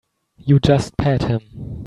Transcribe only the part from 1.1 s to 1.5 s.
him.